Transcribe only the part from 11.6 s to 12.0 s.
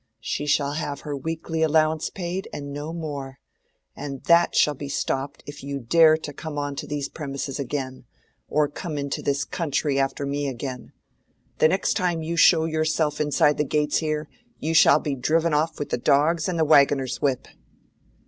next